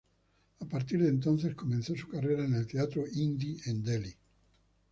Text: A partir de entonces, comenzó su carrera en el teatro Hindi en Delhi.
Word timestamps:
A 0.61 0.65
partir 0.65 0.97
de 1.03 1.07
entonces, 1.09 1.53
comenzó 1.53 1.95
su 1.95 2.07
carrera 2.07 2.43
en 2.43 2.55
el 2.55 2.65
teatro 2.65 3.03
Hindi 3.07 3.61
en 3.67 3.83
Delhi. 3.83 4.15